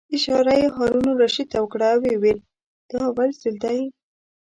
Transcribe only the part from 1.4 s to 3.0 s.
ته وکړه او ویې ویل: دا